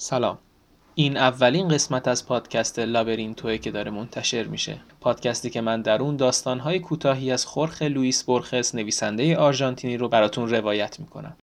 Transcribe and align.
سلام. 0.00 0.38
این 0.94 1.16
اولین 1.16 1.68
قسمت 1.68 2.08
از 2.08 2.26
پادکست 2.26 2.78
لابرینتوه 2.78 3.58
که 3.58 3.70
داره 3.70 3.90
منتشر 3.90 4.44
میشه. 4.44 4.80
پادکستی 5.00 5.50
که 5.50 5.60
من 5.60 5.82
در 5.82 6.02
اون 6.02 6.16
داستانهای 6.16 6.78
کوتاهی 6.78 7.30
از 7.30 7.46
خورخ 7.46 7.82
لوئیس 7.82 8.24
برخس 8.24 8.74
نویسنده 8.74 9.36
آرژانتینی 9.36 9.96
رو 9.96 10.08
براتون 10.08 10.48
روایت 10.48 11.00
می‌کنم. 11.00 11.36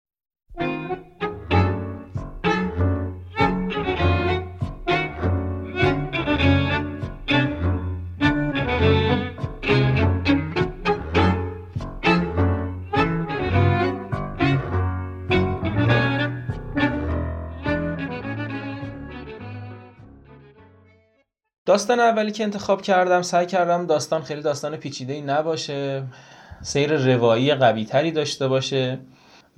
داستان 21.66 22.00
اولی 22.00 22.32
که 22.32 22.44
انتخاب 22.44 22.82
کردم 22.82 23.22
سعی 23.22 23.46
کردم 23.46 23.86
داستان 23.86 24.22
خیلی 24.22 24.42
داستان 24.42 24.76
پیچیده 24.76 25.14
ای 25.14 25.22
نباشه 25.22 26.04
سیر 26.62 26.98
روایی 26.98 27.55
قوی 27.55 27.86
تری 27.86 28.12
داشته 28.12 28.48
باشه 28.48 29.00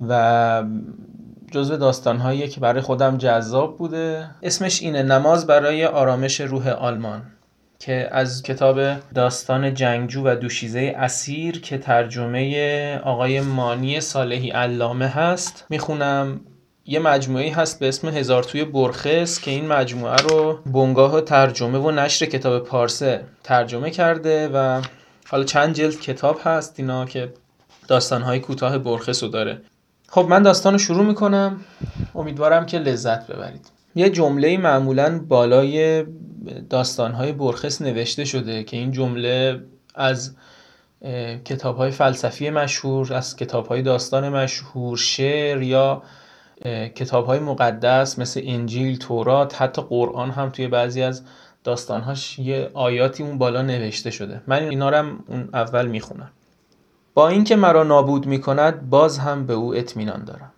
و 0.08 0.64
جزو 1.50 1.76
داستانهایی 1.76 2.48
که 2.48 2.60
برای 2.60 2.80
خودم 2.80 3.16
جذاب 3.16 3.78
بوده. 3.78 4.30
اسمش 4.42 4.82
اینه 4.82 5.02
نماز 5.02 5.46
برای 5.46 5.84
آرامش 5.84 6.40
روح 6.40 6.68
آلمان 6.68 7.22
که 7.78 8.08
از 8.12 8.42
کتاب 8.42 8.80
داستان 9.14 9.74
جنگجو 9.74 10.22
و 10.24 10.36
دوشیزه 10.36 10.94
اسیر 10.96 11.60
که 11.60 11.78
ترجمه 11.78 13.00
آقای 13.04 13.40
مانی 13.40 14.00
صالحی 14.00 14.50
علامه 14.50 15.06
هست 15.08 15.66
می‌خونم. 15.70 16.40
یه 16.90 16.98
مجموعه 16.98 17.54
هست 17.54 17.80
به 17.80 17.88
اسم 17.88 18.08
هزار 18.08 18.42
توی 18.42 18.64
برخس 18.64 19.40
که 19.40 19.50
این 19.50 19.66
مجموعه 19.66 20.16
رو 20.16 20.58
بنگاه 20.66 21.20
ترجمه 21.20 21.78
و 21.78 21.90
نشر 21.90 22.26
کتاب 22.26 22.64
پارسه 22.64 23.24
ترجمه 23.44 23.90
کرده 23.90 24.48
و 24.48 24.82
حالا 25.28 25.44
چند 25.44 25.74
جلد 25.74 26.00
کتاب 26.00 26.40
هست 26.44 26.74
اینا 26.80 27.04
که 27.04 27.32
داستانهای 27.88 28.40
کوتاه 28.40 28.78
برخس 28.78 29.22
رو 29.22 29.28
داره. 29.28 29.62
خب 30.08 30.26
من 30.30 30.42
داستان 30.42 30.72
رو 30.72 30.78
شروع 30.78 31.04
می‌کنم. 31.04 31.60
امیدوارم 32.14 32.66
که 32.66 32.78
لذت 32.78 33.26
ببرید. 33.26 33.70
یه 33.94 34.10
جمله 34.10 34.56
معمولا 34.56 35.18
بالای 35.28 36.04
داستانهای 36.70 37.32
برخس 37.32 37.82
نوشته 37.82 38.24
شده 38.24 38.64
که 38.64 38.76
این 38.76 38.92
جمله 38.92 39.60
از 39.94 40.34
کتاب 41.44 41.76
های 41.76 41.90
فلسفی 41.90 42.50
مشهور 42.50 43.14
از 43.14 43.36
کتاب 43.36 43.66
های 43.66 43.82
داستان 43.82 44.28
مشهور 44.28 44.96
شعر 44.96 45.62
یا 45.62 46.02
کتاب 46.94 47.26
های 47.26 47.38
مقدس 47.38 48.18
مثل 48.18 48.40
انجیل 48.44 48.98
تورات 48.98 49.62
حتی 49.62 49.82
قرآن 49.82 50.30
هم 50.30 50.50
توی 50.50 50.68
بعضی 50.68 51.02
از 51.02 51.22
داستانهاش 51.64 52.38
یه 52.38 52.70
آیاتی 52.74 53.22
اون 53.22 53.38
بالا 53.38 53.62
نوشته 53.62 54.10
شده. 54.10 54.42
من 54.46 54.62
اینا 54.62 54.90
رو 54.90 55.16
اون 55.26 55.48
اول 55.52 55.86
می‌خونم. 55.86 56.30
با 57.14 57.28
اینکه 57.28 57.56
مرا 57.56 57.82
نابود 57.82 58.26
می‌کند 58.26 58.90
باز 58.90 59.18
هم 59.18 59.46
به 59.46 59.52
او 59.54 59.74
اطمینان 59.74 60.24
دارم. 60.24 60.52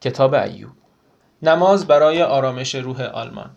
کتاب 0.00 0.34
ایوب. 0.34 0.70
نماز 1.42 1.86
برای 1.86 2.22
آرامش 2.22 2.74
روح 2.74 3.02
آلمان. 3.02 3.50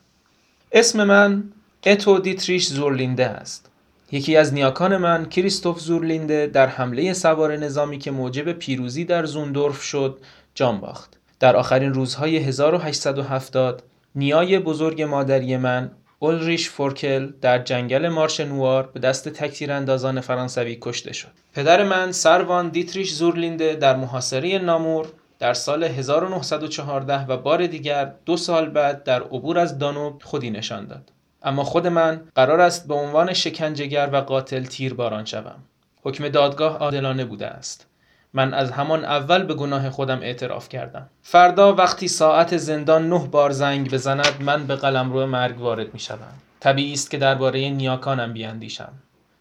اسم 0.72 1.04
من 1.04 1.44
اتو 1.86 2.20
دیتریش 2.20 2.68
زورلینده 2.68 3.26
است. 3.26 3.72
یکی 4.12 4.38
از 4.38 4.54
نیاکان 4.54 4.98
من 4.98 5.26
کریستوف 5.26 5.80
زورلینده 5.80 6.48
در 6.48 6.68
حمله 6.68 7.14
سوار 7.14 7.58
نظامی 7.58 7.98
که 7.98 8.12
موجب 8.12 8.52
پیروزی 8.52 9.06
در 9.06 9.26
زوندورف 9.26 9.82
شد 9.82 10.18
جان 10.56 10.80
باخت. 10.80 11.18
در 11.42 11.56
آخرین 11.56 11.94
روزهای 11.94 12.38
1870 12.38 13.84
نیای 14.16 14.60
بزرگ 14.60 15.02
مادری 15.02 15.58
من 15.58 15.92
اولریش 16.20 16.70
فورکل 16.70 17.32
در 17.42 17.60
جنگل 17.60 18.08
مارش 18.08 18.40
نوار 18.40 18.90
به 18.94 19.00
دست 19.00 19.30
تکتیراندازان 19.30 20.22
فرانسوی 20.22 20.78
کشته 20.82 21.14
شد. 21.14 21.28
پدر 21.54 21.84
من 21.84 22.12
سروان 22.12 22.70
دیتریش 22.70 23.14
زورلینده 23.14 23.76
در 23.76 23.96
محاصره 23.96 24.60
نامور 24.60 25.08
در 25.40 25.54
سال 25.54 25.84
1914 25.84 27.26
و 27.26 27.38
بار 27.38 27.68
دیگر 27.68 28.14
دو 28.26 28.38
سال 28.38 28.70
بعد 28.70 29.04
در 29.04 29.22
عبور 29.22 29.60
از 29.60 29.78
دانوب 29.80 30.22
خودی 30.26 30.50
نشان 30.50 30.86
داد. 30.86 31.12
اما 31.44 31.64
خود 31.64 31.88
من 31.88 32.22
قرار 32.36 32.62
است 32.62 32.88
به 32.88 32.94
عنوان 32.94 33.34
شکنجهگر 33.34 34.10
و 34.14 34.22
قاتل 34.22 34.64
تیرباران 34.64 35.26
شوم. 35.26 35.64
حکم 36.04 36.30
دادگاه 36.30 36.78
عادلانه 36.78 37.26
بوده 37.26 37.48
است. 37.48 37.91
من 38.34 38.54
از 38.54 38.72
همان 38.72 39.06
اول 39.06 39.44
به 39.44 39.54
گناه 39.54 39.90
خودم 39.90 40.20
اعتراف 40.22 40.70
کردم. 40.70 41.10
فردا 41.22 41.76
وقتی 41.76 42.08
ساعت 42.08 42.58
زندان 42.58 43.10
نه 43.10 43.28
بار 43.28 43.52
زنگ 43.52 43.92
بزند 43.92 44.38
من 44.40 44.68
به 44.68 44.76
قلمرو 44.76 45.26
مرگ 45.26 45.62
وارد 45.62 45.94
می 45.94 46.00
شدم 46.00 46.34
طبیعی 46.60 46.94
است 46.94 47.12
که 47.12 47.18
درباره 47.18 47.70
نیاکانم 47.70 48.34
بیاندیشم. 48.34 48.94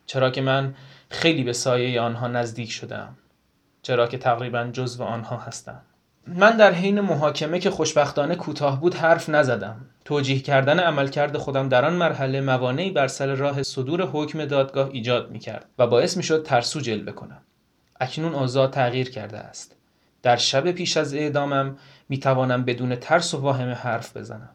چرا 0.07 0.31
که 0.31 0.41
من 0.41 0.75
خیلی 1.11 1.45
به 1.45 1.53
سایه 1.53 2.01
آنها 2.01 2.29
نزدیک 2.29 2.71
شدم 2.71 3.17
چرا 3.83 4.07
که 4.07 4.19
تقریبا 4.19 4.65
جزو 4.73 5.05
آنها 5.05 5.37
هستم. 5.37 5.81
من 6.27 6.57
در 6.57 6.73
حین 6.73 7.01
محاکمه 7.01 7.59
که 7.59 7.71
خوشبختانه 7.71 8.37
کوتاه 8.37 8.81
بود 8.81 8.95
حرف 8.95 9.29
نزدم. 9.29 9.77
توجیه 10.05 10.41
کردن 10.41 10.81
عملکرد 10.81 11.37
خودم 11.37 11.69
در 11.69 11.85
آن 11.85 11.93
مرحله 11.93 12.41
موانعی 12.41 12.91
بر 12.91 13.09
سر 13.09 13.35
راه 13.35 13.63
صدور 13.63 14.03
حکم 14.03 14.45
دادگاه 14.45 14.89
ایجاد 14.93 15.31
می 15.31 15.39
کرد 15.39 15.67
و 15.79 15.87
باعث 15.87 16.17
می 16.17 16.23
شد 16.23 16.43
ترسو 16.43 16.81
جلوه 16.81 17.13
کنم. 17.13 17.43
اکنون 18.01 18.35
اوضاع 18.35 18.67
تغییر 18.67 19.11
کرده 19.11 19.39
است. 19.39 19.77
در 20.23 20.37
شب 20.37 20.71
پیش 20.71 20.97
از 20.97 21.15
اعدامم 21.15 21.77
می 22.09 22.19
توانم 22.19 22.65
بدون 22.65 22.97
ترس 22.97 23.35
و 23.35 23.39
واهمه 23.39 23.75
حرف 23.75 24.17
بزنم. 24.17 24.51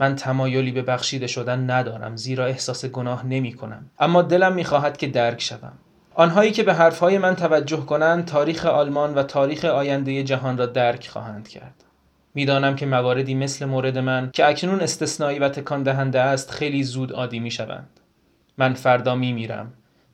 من 0.00 0.16
تمایلی 0.16 0.72
به 0.72 0.82
بخشیده 0.82 1.26
شدن 1.26 1.70
ندارم 1.70 2.16
زیرا 2.16 2.46
احساس 2.46 2.84
گناه 2.84 3.26
نمی 3.26 3.52
کنم 3.52 3.90
اما 3.98 4.22
دلم 4.22 4.52
می 4.52 4.64
خواهد 4.64 4.96
که 4.96 5.06
درک 5.06 5.42
شوم. 5.42 5.72
آنهایی 6.14 6.52
که 6.52 6.62
به 6.62 6.74
حرفهای 6.74 7.18
من 7.18 7.36
توجه 7.36 7.86
کنند 7.86 8.24
تاریخ 8.24 8.66
آلمان 8.66 9.14
و 9.14 9.22
تاریخ 9.22 9.64
آینده 9.64 10.22
جهان 10.22 10.58
را 10.58 10.66
درک 10.66 11.08
خواهند 11.08 11.48
کرد. 11.48 11.84
می‌دانم 12.34 12.76
که 12.76 12.86
مواردی 12.86 13.34
مثل 13.34 13.64
مورد 13.64 13.98
من 13.98 14.30
که 14.32 14.48
اکنون 14.48 14.80
استثنایی 14.80 15.38
و 15.38 15.48
تکان 15.48 15.82
دهنده 15.82 16.20
است 16.20 16.50
خیلی 16.50 16.82
زود 16.82 17.12
عادی 17.12 17.40
می 17.40 17.50
شوند. 17.50 18.00
من 18.58 18.74
فردا 18.74 19.14
می 19.14 19.32
میرم 19.32 19.72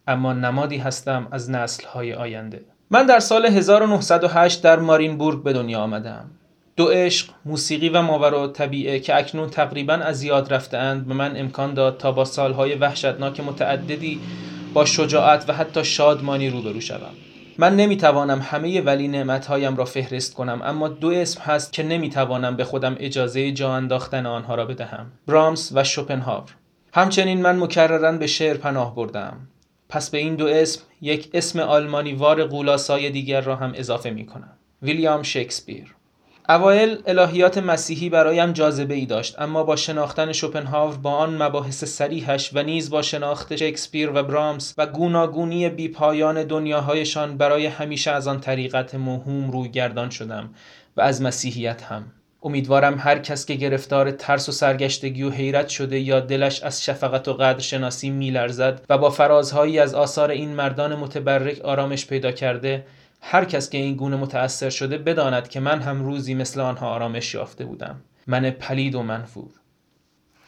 اما 0.09 0.33
نمادی 0.33 0.77
هستم 0.77 1.27
از 1.31 1.51
نسلهای 1.51 2.15
آینده. 2.15 2.65
من 2.91 3.07
در 3.07 3.21
سال 3.21 3.47
1908 3.47 4.63
در 4.63 4.79
مارینبورگ 4.79 5.43
به 5.43 5.53
دنیا 5.53 5.81
آمدم. 5.81 6.31
دو 6.77 6.89
عشق، 6.89 7.31
موسیقی 7.45 7.89
و 7.89 8.03
ماورا 8.03 8.49
طبیعه 8.49 9.01
که 9.01 9.17
اکنون 9.17 9.51
تقریبا 9.51 9.95
از 9.95 10.23
یاد 10.23 10.53
رفتهاند 10.53 11.07
به 11.07 11.15
من 11.15 11.37
امکان 11.37 11.75
داد 11.75 11.99
تا 11.99 12.13
با 12.13 12.25
سالهای 12.25 12.75
وحشتناک 12.75 13.41
متعددی 13.41 14.21
با 14.75 14.85
شجاعت 14.85 15.45
و 15.49 15.53
حتی 15.53 15.85
شادمانی 15.85 16.51
روبرو 16.51 16.81
شوم. 16.81 17.15
من 17.59 17.77
نمی‌توانم 17.77 18.41
همه 18.43 18.81
ولی 18.81 19.09
نعمتهایم 19.09 19.77
را 19.77 19.85
فهرست 19.85 20.35
کنم 20.35 20.63
اما 20.65 20.89
دو 20.89 21.09
اسم 21.09 21.41
هست 21.41 21.73
که 21.73 21.83
نمی‌توانم 21.83 22.57
به 22.57 22.65
خودم 22.65 22.97
اجازه 22.99 23.53
جا 23.53 23.73
انداختن 23.73 24.27
آنها 24.27 24.55
را 24.55 24.65
بدهم 24.65 25.07
برامس 25.27 25.73
و 25.75 25.85
شوپنهاور. 25.85 26.51
همچنین 26.95 27.43
من 27.43 27.59
مکررا 27.59 28.13
به 28.13 28.27
شعر 28.27 28.57
پناه 28.57 28.95
بردم. 28.95 29.37
پس 29.93 30.11
به 30.11 30.19
این 30.19 30.35
دو 30.37 30.47
اسم 30.47 30.83
یک 31.01 31.31
اسم 31.35 31.61
آلمانی 31.61 32.15
وار 32.15 32.45
قولاسای 32.45 33.11
دیگر 33.11 33.41
را 33.41 33.57
هم 33.57 33.73
اضافه 33.77 34.11
می 34.11 34.27
کنم. 34.27 34.53
ویلیام 34.83 35.23
شکسپیر 35.23 35.95
اوایل 36.49 37.03
الهیات 37.07 37.59
مسیحی 37.59 38.09
برایم 38.09 38.53
جاذبه 38.53 38.95
ای 38.95 39.07
داشت 39.07 39.41
اما 39.41 39.65
با 39.65 39.77
شناختن 39.77 40.33
شوپنهاور 40.33 40.97
با 40.97 41.11
آن 41.11 41.43
مباحث 41.43 41.85
سریحش 41.85 42.51
و 42.55 42.63
نیز 42.63 42.91
با 42.91 43.03
شناخت 43.03 43.57
شکسپیر 43.57 44.11
و 44.15 44.23
برامس 44.23 44.75
و 44.79 44.87
گوناگونی 44.87 45.69
بیپایان 45.69 46.45
دنیاهایشان 46.45 47.37
برای 47.37 47.67
همیشه 47.67 48.11
از 48.11 48.29
آن 48.29 48.41
طریقت 48.41 48.95
موهوم 48.95 49.51
روی 49.51 49.69
گردان 49.69 50.11
شدم 50.11 50.55
و 50.97 51.01
از 51.01 51.23
مسیحیت 51.23 51.83
هم 51.83 52.13
امیدوارم 52.43 52.99
هر 52.99 53.19
کس 53.19 53.47
که 53.47 53.55
گرفتار 53.55 54.11
ترس 54.11 54.49
و 54.49 54.53
سرگشتگی 54.53 55.23
و 55.23 55.31
حیرت 55.31 55.69
شده 55.69 56.01
یا 56.01 56.21
دلش 56.21 56.63
از 56.63 56.85
شفقت 56.85 57.29
و 57.29 57.33
قدرشناسی 57.33 58.11
میلرزد 58.11 58.85
و 58.89 58.99
با 58.99 59.11
فرازهایی 59.11 59.79
از 59.79 59.95
آثار 59.95 60.31
این 60.31 60.55
مردان 60.55 60.95
متبرک 60.95 61.61
آرامش 61.61 62.07
پیدا 62.07 62.33
کرده 62.33 62.85
هر 63.21 63.45
کس 63.45 63.71
که 63.71 63.79
این 63.79 63.95
گونه 63.95 64.17
متأثر 64.17 64.71
شده 64.71 64.99
بداند 64.99 65.49
که 65.49 65.61
من 65.61 65.81
هم 65.81 66.05
روزی 66.05 66.35
مثل 66.35 66.61
آنها 66.61 66.91
آرامش 66.91 67.35
یافته 67.35 67.65
بودم 67.65 68.01
من 68.27 68.51
پلید 68.51 68.95
و 68.95 69.03
منفور 69.03 69.51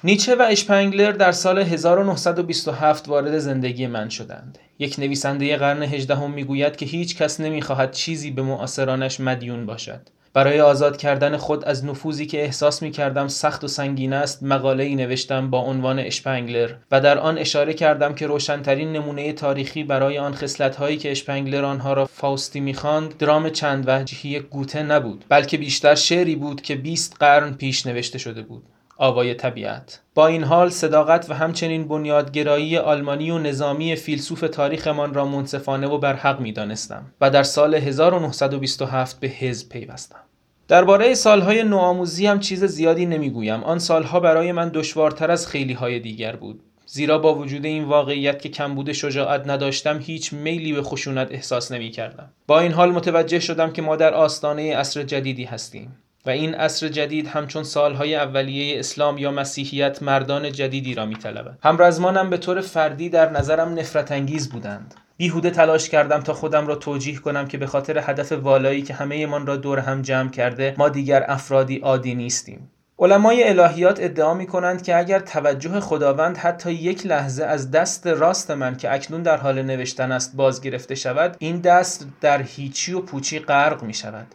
نیچه 0.05 0.35
و 0.35 0.43
اشپنگلر 0.43 1.13
در 1.13 1.33
سال 1.33 1.59
1927 1.59 3.09
وارد 3.09 3.39
زندگی 3.39 3.87
من 3.87 4.09
شدند. 4.09 4.59
یک 4.79 4.99
نویسنده 4.99 5.57
قرن 5.57 5.83
هجدهم 5.83 6.31
می‌گوید 6.31 6.77
که 6.77 6.87
هیچ 6.87 7.17
کس 7.17 7.41
نمی‌خواهد 7.41 7.93
چیزی 7.93 8.31
به 8.31 8.43
معاصرانش 8.43 9.21
مدیون 9.21 9.67
باشد. 9.67 10.01
برای 10.35 10.61
آزاد 10.61 10.97
کردن 10.97 11.37
خود 11.37 11.65
از 11.65 11.85
نفوذی 11.85 12.27
که 12.27 12.43
احساس 12.43 12.83
می 12.83 12.91
کردم 12.91 13.29
سخت 13.29 13.65
و 13.65 13.69
سنگین 13.69 14.13
است 14.13 14.43
مقاله 14.43 14.85
ای 14.85 14.95
نوشتم 14.95 15.51
با 15.51 15.59
عنوان 15.59 15.99
اشپنگلر 15.99 16.71
و 16.91 17.01
در 17.01 17.19
آن 17.19 17.39
اشاره 17.39 17.75
کردم 17.75 18.15
که 18.15 18.27
روشنترین 18.27 18.93
نمونه 18.93 19.33
تاریخی 19.33 19.85
برای 19.85 20.19
آن 20.19 20.35
خصلت 20.35 20.77
هایی 20.77 20.97
که 20.97 21.11
اشپنگلر 21.11 21.65
آنها 21.65 21.93
را 21.93 22.07
فاوستی 22.07 22.61
می‌خواند 22.61 23.17
درام 23.17 23.51
چند 23.51 23.85
وجهی 23.89 24.41
گوته 24.41 24.83
نبود 24.83 25.25
بلکه 25.29 25.59
بیشتر 25.59 25.95
شعری 25.95 26.37
بود 26.37 26.63
که 26.63 26.75
20 26.75 27.17
قرن 27.21 27.53
پیش 27.53 27.87
نوشته 27.87 28.19
شده 28.19 28.43
بود. 28.43 28.63
آوای 28.97 29.35
طبیعت. 29.35 30.01
با 30.15 30.27
این 30.27 30.45
حال 30.45 30.71
صداقت 30.71 31.31
و 31.31 31.35
همچنین 31.35 31.89
بنیادگرایی 31.89 32.79
آلمانی 32.79 33.31
و 33.31 33.39
نظامی 33.39 33.97
فیلسوف 33.97 34.41
تاریخمان 34.41 35.15
را 35.15 35.25
منصفانه 35.25 35.87
و 35.87 35.99
برحق 35.99 36.41
می 36.41 36.53
دانستم 36.53 37.13
و 37.21 37.31
در 37.31 37.43
سال 37.43 37.75
1927 37.75 39.21
به 39.21 39.29
حزب 39.29 39.69
پیوستم. 39.69 40.21
درباره 40.69 41.15
سالهای 41.15 41.63
نوآموزی 41.63 42.27
هم 42.27 42.41
چیز 42.41 42.65
زیادی 42.65 43.07
نمی‌گویم. 43.07 43.65
آن 43.65 43.79
سالها 43.79 44.21
برای 44.21 44.53
من 44.53 44.69
دشوارتر 44.69 45.31
از 45.31 45.47
خیلی 45.47 45.73
های 45.73 46.01
دیگر 46.01 46.37
بود. 46.37 46.61
زیرا 46.87 47.19
با 47.19 47.35
وجود 47.35 47.65
این 47.65 47.85
واقعیت 47.85 48.43
که 48.43 48.49
کمبود 48.49 48.93
شجاعت 48.93 49.49
نداشتم 49.49 49.99
هیچ 49.99 50.33
میلی 50.33 50.73
به 50.73 50.83
خشونت 50.83 51.33
احساس 51.33 51.73
نمی 51.73 51.91
کردم. 51.91 52.31
با 52.47 52.61
این 52.61 52.73
حال 52.73 52.93
متوجه 52.93 53.41
شدم 53.41 53.73
که 53.73 53.83
ما 53.83 53.97
در 53.97 54.15
آستانه 54.15 54.77
عصر 54.77 55.03
جدیدی 55.03 55.45
هستیم. 55.45 55.97
و 56.27 56.31
این 56.31 56.55
عصر 56.55 56.89
جدید 56.89 57.27
همچون 57.27 57.63
سالهای 57.63 58.15
اولیه 58.15 58.79
اسلام 58.79 59.19
یا 59.19 59.31
مسیحیت 59.31 60.03
مردان 60.03 60.53
جدیدی 60.53 60.95
را 60.95 61.07
میطلبد 61.07 61.59
همرزمانم 61.63 62.31
به 62.31 62.37
طور 62.37 62.61
فردی 62.61 63.09
در 63.09 63.31
نظرم 63.31 63.79
نفرت 63.79 64.13
انگیز 64.13 64.49
بودند. 64.49 64.95
بیهوده 65.17 65.51
تلاش 65.51 65.89
کردم 65.89 66.21
تا 66.21 66.33
خودم 66.33 66.67
را 66.67 66.75
توجیه 66.75 67.19
کنم 67.19 67.49
که 67.49 67.59
به 67.59 67.67
خاطر 67.67 67.99
هدف 67.99 68.33
والایی 68.33 68.83
که 68.83 68.95
همه 68.95 69.27
من 69.27 69.47
را 69.47 69.57
دور 69.57 69.79
هم 69.79 70.03
جمع 70.03 70.31
کرده 70.31 70.75
ما 70.79 70.89
دیگر 70.89 71.25
افرادی 71.29 71.79
عادی 71.79 72.15
نیستیم. 72.15 72.71
علمای 72.99 73.49
الهیات 73.49 74.01
ادعا 74.03 74.35
می 74.35 74.47
کنند 74.47 74.83
که 74.83 74.97
اگر 74.97 75.19
توجه 75.19 75.81
خداوند 75.81 76.37
حتی 76.37 76.73
یک 76.73 77.07
لحظه 77.07 77.45
از 77.45 77.71
دست 77.71 78.07
راست 78.07 78.51
من 78.51 78.77
که 78.77 78.93
اکنون 78.93 79.23
در 79.23 79.37
حال 79.37 79.63
نوشتن 79.63 80.13
است 80.13 80.37
باز 80.37 80.61
گرفته 80.61 80.95
شود 80.95 81.37
این 81.39 81.61
دست 81.61 82.07
در 82.21 82.43
هیچی 82.43 82.93
و 82.93 83.01
پوچی 83.01 83.39
غرق 83.39 83.83
می 83.83 83.95
شود 83.95 84.27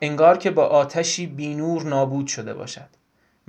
انگار 0.00 0.38
که 0.38 0.50
با 0.50 0.66
آتشی 0.66 1.26
بینور 1.26 1.82
نابود 1.82 2.26
شده 2.26 2.54
باشد. 2.54 2.88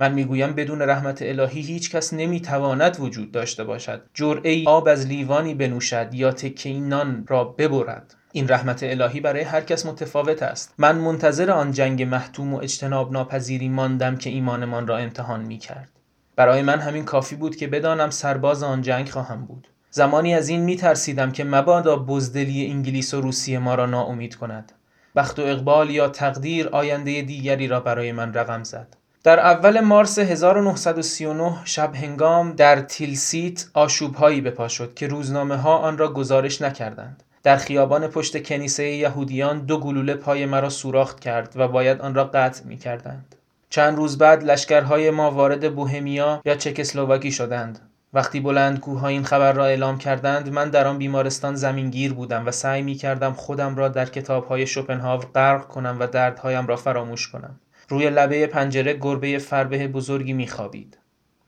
من 0.00 0.12
می‌گویم 0.12 0.52
بدون 0.52 0.82
رحمت 0.82 1.22
الهی 1.22 1.60
هیچ 1.60 1.90
کس 1.90 2.12
نمی‌تواند 2.12 2.96
وجود 3.00 3.32
داشته 3.32 3.64
باشد. 3.64 4.02
جرعه 4.14 4.64
آب 4.66 4.88
از 4.88 5.06
لیوانی 5.06 5.54
بنوشد 5.54 6.08
یا 6.12 6.32
تکه 6.32 6.72
نان 6.72 7.24
را 7.28 7.44
ببرد. 7.44 8.14
این 8.32 8.48
رحمت 8.48 8.82
الهی 8.82 9.20
برای 9.20 9.42
هر 9.42 9.60
کس 9.60 9.86
متفاوت 9.86 10.42
است. 10.42 10.74
من 10.78 10.98
منتظر 10.98 11.50
آن 11.50 11.72
جنگ 11.72 12.02
محتوم 12.02 12.54
و 12.54 12.58
اجتناب 12.58 13.12
ناپذیری 13.12 13.68
ماندم 13.68 14.16
که 14.16 14.30
ایمانمان 14.30 14.86
را 14.86 14.96
امتحان 14.98 15.40
می 15.40 15.58
کرد. 15.58 15.88
برای 16.36 16.62
من 16.62 16.80
همین 16.80 17.04
کافی 17.04 17.36
بود 17.36 17.56
که 17.56 17.66
بدانم 17.66 18.10
سرباز 18.10 18.62
آن 18.62 18.82
جنگ 18.82 19.08
خواهم 19.08 19.46
بود. 19.46 19.68
زمانی 19.90 20.34
از 20.34 20.48
این 20.48 20.60
می 20.60 20.76
ترسیدم 20.76 21.32
که 21.32 21.44
مبادا 21.44 21.96
بزدلی 21.96 22.66
انگلیس 22.70 23.14
و 23.14 23.20
روسیه 23.20 23.58
ما 23.58 23.74
را 23.74 23.86
ناامید 23.86 24.34
کند. 24.36 24.72
بخت 25.16 25.38
و 25.38 25.42
اقبال 25.42 25.90
یا 25.90 26.08
تقدیر 26.08 26.68
آینده 26.68 27.22
دیگری 27.22 27.68
را 27.68 27.80
برای 27.80 28.12
من 28.12 28.34
رقم 28.34 28.64
زد 28.64 28.96
در 29.24 29.40
اول 29.40 29.80
مارس 29.80 30.18
1939 30.18 31.56
شب 31.64 31.94
هنگام 31.94 32.52
در 32.52 32.80
تیلسیت 32.80 33.66
آشوبهایی 33.74 34.40
به 34.40 34.50
پا 34.50 34.68
شد 34.68 34.94
که 34.94 35.06
روزنامه 35.06 35.56
ها 35.56 35.76
آن 35.78 35.98
را 35.98 36.12
گزارش 36.12 36.62
نکردند 36.62 37.22
در 37.46 37.56
خیابان 37.56 38.06
پشت 38.06 38.42
کنیسه 38.42 38.84
یهودیان 38.84 39.58
دو 39.58 39.78
گلوله 39.78 40.14
پای 40.14 40.46
مرا 40.46 40.68
سوراخ 40.68 41.14
کرد 41.14 41.52
و 41.56 41.68
باید 41.68 42.00
آن 42.00 42.14
را 42.14 42.24
قطع 42.24 42.64
می 42.64 42.76
کردند. 42.76 43.34
چند 43.70 43.96
روز 43.96 44.18
بعد 44.18 44.44
لشکرهای 44.44 45.10
ما 45.10 45.30
وارد 45.30 45.74
بوهمیا 45.74 46.42
یا 46.44 46.54
چکسلواکی 46.54 47.32
شدند. 47.32 47.78
وقتی 48.16 48.40
بلندگوها 48.40 49.08
این 49.08 49.24
خبر 49.24 49.52
را 49.52 49.66
اعلام 49.66 49.98
کردند 49.98 50.52
من 50.52 50.70
در 50.70 50.86
آن 50.86 50.98
بیمارستان 50.98 51.54
زمینگیر 51.54 52.12
بودم 52.12 52.46
و 52.46 52.50
سعی 52.50 52.82
می 52.82 52.94
کردم 52.94 53.32
خودم 53.32 53.76
را 53.76 53.88
در 53.88 54.06
کتابهای 54.06 54.66
شوپنهاور 54.66 55.26
غرق 55.34 55.68
کنم 55.68 55.96
و 56.00 56.06
دردهایم 56.06 56.66
را 56.66 56.76
فراموش 56.76 57.28
کنم. 57.28 57.60
روی 57.88 58.10
لبه 58.10 58.46
پنجره 58.46 58.94
گربه 58.94 59.38
فربه 59.38 59.88
بزرگی 59.88 60.32
میخوابید. 60.32 60.98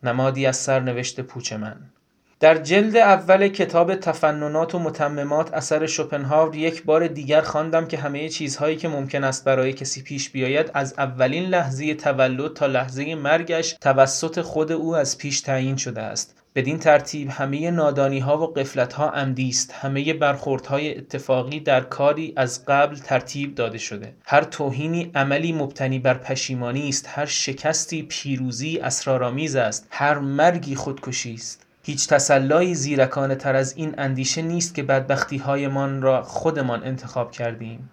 نمادی 0.03 0.47
از 0.47 0.57
سرنوشت 0.57 1.21
پوچ 1.21 1.53
من. 1.53 1.77
در 2.41 2.59
جلد 2.59 2.97
اول 2.97 3.49
کتاب 3.49 3.95
تفننات 3.95 4.75
و 4.75 4.79
متممات 4.79 5.55
اثر 5.55 5.87
شوپنهاور 5.87 6.57
یک 6.57 6.85
بار 6.85 7.07
دیگر 7.07 7.41
خواندم 7.41 7.87
که 7.87 7.99
همه 7.99 8.29
چیزهایی 8.29 8.77
که 8.77 8.89
ممکن 8.89 9.25
است 9.25 9.45
برای 9.45 9.73
کسی 9.73 10.03
پیش 10.03 10.31
بیاید 10.31 10.71
از 10.75 10.95
اولین 10.99 11.45
لحظه 11.45 11.95
تولد 11.95 12.53
تا 12.53 12.67
لحظه 12.67 13.15
مرگش 13.15 13.77
توسط 13.81 14.41
خود 14.41 14.73
او 14.73 14.97
از 14.97 15.19
پیش 15.19 15.41
تعیین 15.41 15.77
شده 15.77 16.03
است 16.03 16.38
بدین 16.55 16.79
ترتیب 16.79 17.31
همه 17.31 17.71
نادانی 17.71 18.19
ها 18.19 18.39
و 18.39 18.47
قفلت 18.47 18.93
ها 18.93 19.11
عمدی 19.11 19.49
است 19.49 19.73
همه 19.73 20.15
برخوردهای 20.15 20.99
اتفاقی 20.99 21.61
در 21.61 21.81
کاری 21.81 22.33
از 22.37 22.65
قبل 22.67 22.97
ترتیب 22.97 23.55
داده 23.55 23.79
شده. 23.79 24.15
هر 24.25 24.45
توهینی 24.45 25.11
عملی 25.15 25.53
مبتنی 25.53 25.99
بر 25.99 26.15
پشیمانی 26.15 26.89
است. 26.89 27.07
هر 27.09 27.27
شکستی 27.27 28.03
پیروزی 28.03 28.79
اسرارآمیز 28.79 29.57
است. 29.57 29.87
هر 29.91 30.19
مرگی 30.19 30.75
خودکشی 30.75 31.35
است. 31.35 31.67
هیچ 31.83 32.09
تسلایی 32.09 32.75
زیرکانه 32.75 33.35
تر 33.35 33.57
از 33.57 33.77
این 33.77 33.95
اندیشه 33.99 34.43
نیست 34.43 34.75
که 34.75 34.83
بدبختی 34.83 35.37
هایمان 35.37 36.03
را 36.03 36.23
خودمان 36.23 36.85
انتخاب 36.85 37.31
کردیم. 37.31 37.91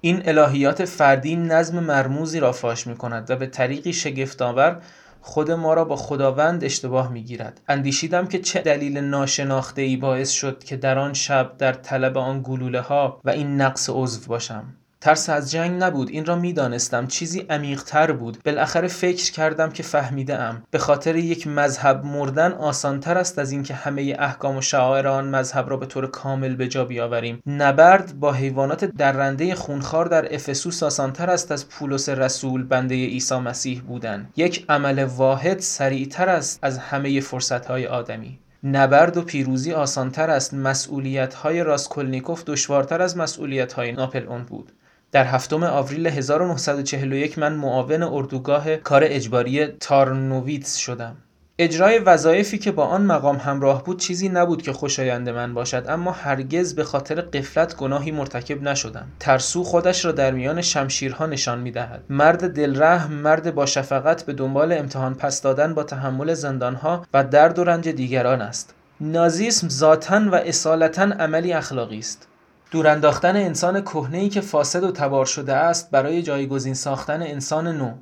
این 0.00 0.28
الهیات 0.28 0.84
فردی 0.84 1.36
نظم 1.36 1.80
مرموزی 1.80 2.40
را 2.40 2.52
فاش 2.52 2.86
می 2.86 2.96
کند 2.96 3.30
و 3.30 3.36
به 3.36 3.46
طریقی 3.46 3.92
شگفتآور 3.92 4.80
خود 5.20 5.50
ما 5.50 5.74
را 5.74 5.84
با 5.84 5.96
خداوند 5.96 6.64
اشتباه 6.64 7.12
می 7.12 7.22
گیرد 7.22 7.60
اندیشیدم 7.68 8.26
که 8.26 8.38
چه 8.38 8.60
دلیل 8.60 8.98
ناشناخته 8.98 9.82
ای 9.82 9.96
باعث 9.96 10.30
شد 10.30 10.64
که 10.64 10.76
در 10.76 10.98
آن 10.98 11.12
شب 11.12 11.56
در 11.58 11.72
طلب 11.72 12.18
آن 12.18 12.40
گلوله 12.44 12.80
ها 12.80 13.20
و 13.24 13.30
این 13.30 13.60
نقص 13.60 13.90
عضو 13.92 14.28
باشم. 14.28 14.64
ترس 15.00 15.30
از 15.30 15.50
جنگ 15.50 15.82
نبود. 15.82 16.10
این 16.10 16.24
را 16.26 16.36
می‌دانستم. 16.36 17.06
چیزی 17.06 17.40
عمیقتر 17.40 18.12
بود. 18.12 18.38
بالاخره 18.44 18.88
فکر 18.88 19.32
کردم 19.32 19.70
که 19.70 19.82
فهمیده 19.82 20.38
ام 20.38 20.62
به 20.70 20.78
خاطر 20.78 21.16
یک 21.16 21.46
مذهب 21.46 22.04
مردن 22.04 22.52
آسانتر 22.52 23.18
است 23.18 23.38
از 23.38 23.52
اینکه 23.52 23.74
همه 23.74 24.16
احکام 24.18 24.56
و 24.56 24.60
شعائر 24.60 25.08
آن 25.08 25.28
مذهب 25.28 25.70
را 25.70 25.76
به 25.76 25.86
طور 25.86 26.06
کامل 26.06 26.56
به 26.56 26.68
جا 26.68 26.84
بیاوریم. 26.84 27.42
نبرد 27.46 28.20
با 28.20 28.32
حیوانات 28.32 28.84
درنده 28.84 29.54
خونخوار 29.54 30.06
در 30.06 30.34
افسوس 30.34 30.82
آسانتر 30.82 31.30
است 31.30 31.52
از 31.52 31.68
پولس 31.68 32.08
رسول 32.08 32.64
بنده 32.64 32.94
عیسی 32.94 33.38
مسیح 33.38 33.80
بودن. 33.80 34.28
یک 34.36 34.64
عمل 34.68 35.04
واحد 35.04 35.58
سریعتر 35.58 36.28
است 36.28 36.58
از 36.62 36.78
همه 36.78 37.20
فرصتهای 37.20 37.86
آدمی. 37.86 38.38
نبرد 38.64 39.16
و 39.16 39.22
پیروزی 39.22 39.72
آسانتر 39.72 40.30
است. 40.30 40.54
مسئولیت 40.54 41.34
های 41.34 41.62
راسکولنیکوف 41.62 42.44
دشوارتر 42.44 43.02
از 43.02 43.16
مسئولیت 43.16 43.72
های 43.72 43.92
ناپلئون 43.92 44.42
بود. 44.42 44.72
در 45.12 45.24
هفتم 45.24 45.62
آوریل 45.62 46.06
1941 46.06 47.38
من 47.38 47.52
معاون 47.52 48.02
اردوگاه 48.02 48.76
کار 48.76 49.02
اجباری 49.04 49.66
تارنوویتس 49.66 50.76
شدم. 50.76 51.16
اجرای 51.58 51.98
وظایفی 51.98 52.58
که 52.58 52.72
با 52.72 52.84
آن 52.84 53.02
مقام 53.02 53.36
همراه 53.36 53.84
بود 53.84 54.00
چیزی 54.00 54.28
نبود 54.28 54.62
که 54.62 54.72
خوشایند 54.72 55.28
من 55.28 55.54
باشد 55.54 55.84
اما 55.88 56.12
هرگز 56.12 56.74
به 56.74 56.84
خاطر 56.84 57.20
غفلت 57.20 57.76
گناهی 57.76 58.10
مرتکب 58.10 58.62
نشدم. 58.62 59.06
ترسو 59.20 59.64
خودش 59.64 60.04
را 60.04 60.12
در 60.12 60.30
میان 60.30 60.62
شمشیرها 60.62 61.26
نشان 61.26 61.58
می‌دهد. 61.58 62.02
مرد 62.10 62.54
دلرحم 62.54 63.12
مرد 63.12 63.54
با 63.54 63.66
شفقت 63.66 64.26
به 64.26 64.32
دنبال 64.32 64.72
امتحان 64.72 65.14
پس 65.14 65.42
دادن 65.42 65.74
با 65.74 65.82
تحمل 65.82 66.34
زندانها 66.34 67.06
و 67.14 67.24
درد 67.24 67.58
و 67.58 67.64
رنج 67.64 67.88
دیگران 67.88 68.42
است. 68.42 68.74
نازیسم 69.00 69.68
ذاتا 69.68 70.20
و 70.32 70.34
اصالتا 70.34 71.02
عملی 71.02 71.52
اخلاقی 71.52 71.98
است. 71.98 72.29
دورانداختن 72.70 73.36
انسان 73.36 73.80
کهنه‌ای 73.80 74.28
که 74.28 74.40
فاسد 74.40 74.84
و 74.84 74.92
تبار 74.92 75.26
شده 75.26 75.54
است 75.54 75.90
برای 75.90 76.22
جایگزین 76.22 76.74
ساختن 76.74 77.22
انسان 77.22 77.68
نو. 77.68 77.94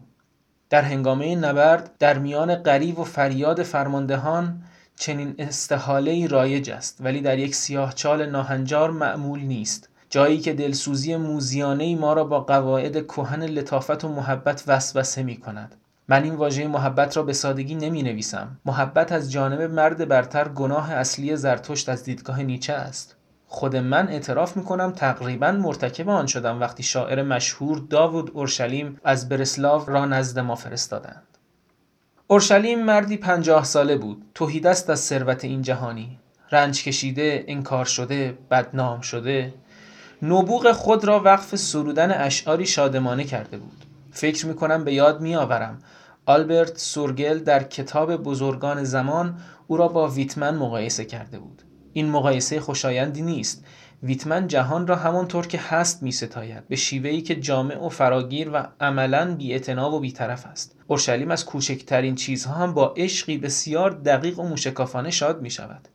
در 0.70 0.82
هنگامه 0.82 1.36
نبرد 1.36 1.90
در 1.98 2.18
میان 2.18 2.54
غریب 2.54 2.98
و 2.98 3.04
فریاد 3.04 3.62
فرماندهان 3.62 4.62
چنین 4.96 5.34
استحاله 5.38 6.26
رایج 6.26 6.70
است 6.70 6.98
ولی 7.00 7.20
در 7.20 7.38
یک 7.38 7.54
سیاهچال 7.54 8.26
ناهنجار 8.26 8.90
معمول 8.90 9.40
نیست. 9.40 9.88
جایی 10.10 10.38
که 10.38 10.52
دلسوزی 10.52 11.16
موزیانه 11.16 11.96
ما 11.96 12.12
را 12.12 12.24
با 12.24 12.40
قواعد 12.40 13.06
کهن 13.06 13.42
لطافت 13.42 14.04
و 14.04 14.08
محبت 14.08 14.64
وسوسه 14.66 15.22
می 15.22 15.36
کند 15.36 15.74
من 16.08 16.22
این 16.22 16.34
واژه 16.34 16.66
محبت 16.66 17.16
را 17.16 17.22
به 17.22 17.32
سادگی 17.32 17.74
نمی 17.74 18.02
نویسم 18.02 18.58
محبت 18.64 19.12
از 19.12 19.32
جانب 19.32 19.60
مرد 19.60 20.08
برتر 20.08 20.48
گناه 20.48 20.92
اصلی 20.92 21.36
زرتشت 21.36 21.88
از 21.88 22.04
دیدگاه 22.04 22.42
نیچه 22.42 22.72
است. 22.72 23.17
خود 23.50 23.76
من 23.76 24.08
اعتراف 24.08 24.56
می‌کنم 24.56 24.90
تقریبا 24.92 25.52
مرتکب 25.52 26.08
آن 26.08 26.26
شدم 26.26 26.60
وقتی 26.60 26.82
شاعر 26.82 27.22
مشهور 27.22 27.78
داوود 27.90 28.30
اورشلیم 28.34 29.00
از 29.04 29.28
برسلاو 29.28 29.84
را 29.86 30.04
نزد 30.04 30.38
ما 30.38 30.54
فرستادند. 30.54 31.22
اورشلیم 32.26 32.84
مردی 32.84 33.16
پنجاه 33.16 33.64
ساله 33.64 33.96
بود. 33.96 34.22
توهیدست 34.34 34.90
از 34.90 35.00
ثروت 35.00 35.44
این 35.44 35.62
جهانی. 35.62 36.18
رنج 36.52 36.84
کشیده 36.84 37.44
انکار 37.48 37.84
شده 37.84 38.38
بدنام 38.50 39.00
شده. 39.00 39.54
نبوغ 40.22 40.72
خود 40.72 41.04
را 41.04 41.20
وقف 41.20 41.56
سرودن 41.56 42.10
اشعاری 42.10 42.66
شادمانه 42.66 43.24
کرده 43.24 43.58
بود. 43.58 43.84
فکر 44.12 44.46
می‌کنم 44.46 44.84
به 44.84 44.94
یاد 44.94 45.20
میآورم. 45.20 45.78
آلبرت 46.26 46.78
سورگل 46.78 47.38
در 47.38 47.62
کتاب 47.62 48.16
بزرگان 48.16 48.84
زمان 48.84 49.38
او 49.66 49.76
را 49.76 49.88
با 49.88 50.08
ویتمن 50.08 50.54
مقایسه 50.54 51.04
کرده 51.04 51.38
بود. 51.38 51.62
این 51.92 52.10
مقایسه 52.10 52.60
خوشایندی 52.60 53.22
نیست 53.22 53.64
ویتمن 54.02 54.46
جهان 54.46 54.86
را 54.86 54.96
همانطور 54.96 55.46
که 55.46 55.58
هست 55.58 56.02
می 56.02 56.12
ستاید 56.12 56.68
به 56.68 56.76
شیوهی 56.76 57.22
که 57.22 57.36
جامع 57.36 57.86
و 57.86 57.88
فراگیر 57.88 58.50
و 58.52 58.66
عملا 58.80 59.34
بی 59.34 59.58
و 59.76 59.98
بیطرف 59.98 60.46
است 60.46 60.76
اورشلیم 60.86 61.30
از 61.30 61.46
کوچکترین 61.46 62.14
چیزها 62.14 62.54
هم 62.54 62.74
با 62.74 62.94
عشقی 62.96 63.38
بسیار 63.38 63.90
دقیق 63.90 64.38
و 64.38 64.48
موشکافانه 64.48 65.10
شاد 65.10 65.42
می 65.42 65.50
شود 65.50 65.88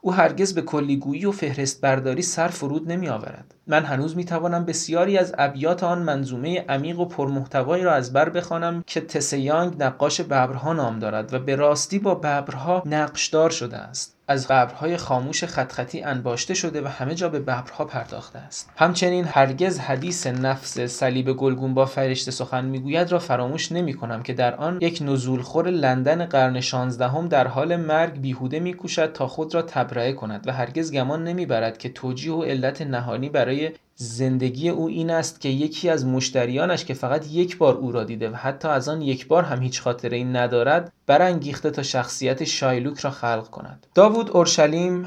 او 0.00 0.12
هرگز 0.12 0.54
به 0.54 0.62
کلیگویی 0.62 1.26
و 1.26 1.32
فهرست 1.32 1.80
برداری 1.80 2.22
سر 2.22 2.48
فرود 2.48 2.92
نمی 2.92 3.08
آورد. 3.08 3.54
من 3.66 3.84
هنوز 3.84 4.16
می 4.16 4.24
توانم 4.24 4.64
بسیاری 4.64 5.18
از 5.18 5.34
ابیات 5.38 5.84
آن 5.84 6.02
منظومه 6.02 6.64
عمیق 6.68 7.00
و 7.00 7.04
پرمحتوایی 7.04 7.84
را 7.84 7.92
از 7.92 8.12
بر 8.12 8.28
بخوانم 8.28 8.84
که 8.86 9.00
تسیانگ 9.00 9.82
نقاش 9.82 10.20
ببرها 10.20 10.72
نام 10.72 10.98
دارد 10.98 11.34
و 11.34 11.38
به 11.38 11.56
راستی 11.56 11.98
با 11.98 12.14
ببرها 12.14 12.82
نقشدار 12.86 13.50
شده 13.50 13.76
است. 13.76 14.13
از 14.28 14.48
قبرهای 14.48 14.96
خاموش 14.96 15.44
خطخطی 15.44 16.02
انباشته 16.02 16.54
شده 16.54 16.82
و 16.82 16.86
همه 16.86 17.14
جا 17.14 17.28
به 17.28 17.38
ببرها 17.38 17.84
پرداخته 17.84 18.38
است. 18.38 18.70
همچنین 18.76 19.24
هرگز 19.24 19.78
حدیث 19.78 20.26
نفس 20.26 20.80
صلیب 20.80 21.32
گلگون 21.32 21.74
با 21.74 21.86
فرشته 21.86 22.30
سخن 22.30 22.64
می‌گوید 22.64 23.12
را 23.12 23.18
فراموش 23.18 23.72
نمی 23.72 23.94
کنم 23.94 24.22
که 24.22 24.32
در 24.32 24.54
آن 24.54 24.78
یک 24.80 25.02
نزولخور 25.02 25.70
لندن 25.70 26.26
قرن 26.26 26.60
شانزدهم 26.60 27.28
در 27.28 27.46
حال 27.48 27.76
مرگ 27.76 28.20
بیهوده 28.20 28.60
میکوشد 28.60 29.12
تا 29.12 29.26
خود 29.26 29.54
را 29.54 29.62
تبرئه 29.62 30.12
کند 30.12 30.48
و 30.48 30.52
هرگز 30.52 30.92
گمان 30.92 31.24
نمی‌برد 31.24 31.78
که 31.78 31.88
توجیه 31.88 32.32
و 32.32 32.42
علت 32.42 32.82
نهانی 32.82 33.28
برای 33.28 33.70
زندگی 33.96 34.68
او 34.68 34.88
این 34.88 35.10
است 35.10 35.40
که 35.40 35.48
یکی 35.48 35.90
از 35.90 36.06
مشتریانش 36.06 36.84
که 36.84 36.94
فقط 36.94 37.26
یک 37.30 37.58
بار 37.58 37.74
او 37.74 37.92
را 37.92 38.04
دیده 38.04 38.30
و 38.30 38.34
حتی 38.34 38.68
از 38.68 38.88
آن 38.88 39.02
یک 39.02 39.26
بار 39.26 39.42
هم 39.42 39.62
هیچ 39.62 39.80
خاطره 39.80 40.16
این 40.16 40.36
ندارد 40.36 40.92
برانگیخته 41.06 41.70
تا 41.70 41.82
شخصیت 41.82 42.44
شایلوک 42.44 42.98
را 42.98 43.10
خلق 43.10 43.50
کند. 43.50 43.86
داوود 43.94 44.30
اورشلیم 44.30 45.06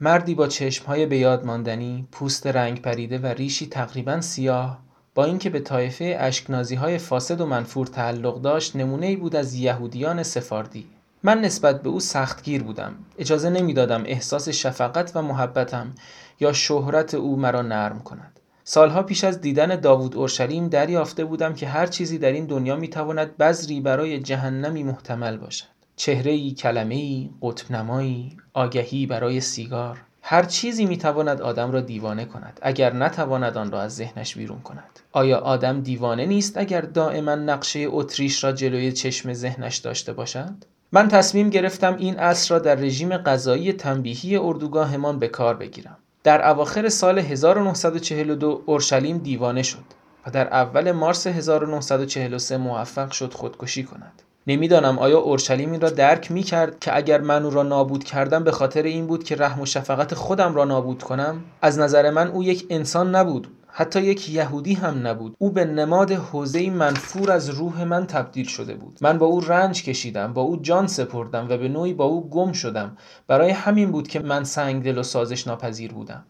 مردی 0.00 0.34
با 0.34 0.46
چشمهای 0.46 1.06
به 1.06 1.18
یاد 1.18 1.46
ماندنی 1.46 2.08
پوست 2.12 2.46
رنگ 2.46 2.82
پریده 2.82 3.18
و 3.18 3.26
ریشی 3.26 3.66
تقریبا 3.66 4.20
سیاه 4.20 4.78
با 5.14 5.24
اینکه 5.24 5.50
به 5.50 5.60
طایفه 5.60 6.16
اشکنازی 6.20 6.74
های 6.74 6.98
فاسد 6.98 7.40
و 7.40 7.46
منفور 7.46 7.86
تعلق 7.86 8.40
داشت 8.40 8.76
نمونه 8.76 9.06
ای 9.06 9.16
بود 9.16 9.36
از 9.36 9.54
یهودیان 9.54 10.22
سفاردی. 10.22 10.86
من 11.26 11.40
نسبت 11.40 11.82
به 11.82 11.88
او 11.88 12.00
سختگیر 12.00 12.62
بودم. 12.62 12.94
اجازه 13.18 13.50
نمی‌دادم 13.50 14.02
احساس 14.06 14.48
شفقت 14.48 15.12
و 15.16 15.22
محبتم 15.22 15.94
یا 16.40 16.52
شهرت 16.52 17.14
او 17.14 17.36
مرا 17.36 17.62
نرم 17.62 17.98
کند. 17.98 18.40
سالها 18.64 19.02
پیش 19.02 19.24
از 19.24 19.40
دیدن 19.40 19.80
داوود 19.80 20.16
اورشلیم 20.16 20.68
دریافته 20.68 21.24
بودم 21.24 21.54
که 21.54 21.66
هر 21.66 21.86
چیزی 21.86 22.18
در 22.18 22.32
این 22.32 22.46
دنیا 22.46 22.76
می‌تواند 22.76 23.36
بذری 23.36 23.80
برای 23.80 24.20
جهنمی 24.20 24.82
محتمل 24.82 25.36
باشد. 25.36 25.66
چهره‌ای، 25.96 26.50
کلمه‌ای، 26.50 27.30
قطبنمایی، 27.42 28.36
آگهی 28.54 29.06
برای 29.06 29.40
سیگار. 29.40 30.00
هر 30.22 30.42
چیزی 30.42 30.86
می‌تواند 30.86 31.40
آدم 31.40 31.72
را 31.72 31.80
دیوانه 31.80 32.24
کند 32.24 32.60
اگر 32.62 32.92
نتواند 32.92 33.56
آن 33.56 33.70
را 33.70 33.82
از 33.82 33.94
ذهنش 33.94 34.36
بیرون 34.36 34.60
کند. 34.60 35.00
آیا 35.12 35.38
آدم 35.38 35.80
دیوانه 35.80 36.26
نیست 36.26 36.58
اگر 36.58 36.80
دائما 36.80 37.34
نقشه 37.34 37.86
اتریش 37.88 38.44
را 38.44 38.52
جلوی 38.52 38.92
چشم 38.92 39.32
ذهنش 39.32 39.76
داشته 39.76 40.12
باشد؟ 40.12 40.54
من 40.94 41.08
تصمیم 41.08 41.50
گرفتم 41.50 41.96
این 41.98 42.18
اصر 42.18 42.54
را 42.54 42.58
در 42.58 42.74
رژیم 42.74 43.16
غذایی 43.16 43.72
تنبیهی 43.72 44.36
اردوگاهمان 44.36 45.18
به 45.18 45.28
کار 45.28 45.54
بگیرم. 45.54 45.96
در 46.24 46.48
اواخر 46.48 46.88
سال 46.88 47.18
1942 47.18 48.62
اورشلیم 48.66 49.18
دیوانه 49.18 49.62
شد 49.62 49.84
و 50.26 50.30
در 50.30 50.48
اول 50.48 50.92
مارس 50.92 51.26
1943 51.26 52.56
موفق 52.56 53.10
شد 53.10 53.34
خودکشی 53.34 53.82
کند. 53.82 54.22
نمی‌دانم 54.46 54.98
آیا 54.98 55.18
اورشلیم 55.18 55.72
این 55.72 55.80
را 55.80 55.90
درک 55.90 56.30
می 56.30 56.42
کرد 56.42 56.78
که 56.80 56.96
اگر 56.96 57.20
من 57.20 57.44
او 57.44 57.50
را 57.50 57.62
نابود 57.62 58.04
کردم 58.04 58.44
به 58.44 58.52
خاطر 58.52 58.82
این 58.82 59.06
بود 59.06 59.24
که 59.24 59.36
رحم 59.36 59.60
و 59.60 59.66
شفقت 59.66 60.14
خودم 60.14 60.54
را 60.54 60.64
نابود 60.64 61.02
کنم؟ 61.02 61.44
از 61.62 61.78
نظر 61.78 62.10
من 62.10 62.28
او 62.28 62.44
یک 62.44 62.66
انسان 62.70 63.14
نبود. 63.14 63.48
حتی 63.76 64.02
یک 64.02 64.30
یهودی 64.30 64.74
هم 64.74 65.06
نبود. 65.06 65.36
او 65.38 65.50
به 65.50 65.64
نماد 65.64 66.12
حوزه 66.12 66.70
منفور 66.70 67.32
از 67.32 67.50
روح 67.50 67.84
من 67.84 68.06
تبدیل 68.06 68.46
شده 68.46 68.74
بود. 68.74 68.98
من 69.00 69.18
با 69.18 69.26
او 69.26 69.40
رنج 69.40 69.82
کشیدم 69.82 70.32
با 70.32 70.42
او 70.42 70.56
جان 70.56 70.86
سپردم 70.86 71.46
و 71.50 71.56
به 71.56 71.68
نوعی 71.68 71.94
با 71.94 72.04
او 72.04 72.30
گم 72.30 72.52
شدم. 72.52 72.96
برای 73.26 73.50
همین 73.50 73.92
بود 73.92 74.08
که 74.08 74.20
من 74.20 74.44
سنگدل 74.44 74.98
و 74.98 75.02
سازش 75.02 75.46
ناپذیر 75.46 75.92
بودم. 75.92 76.24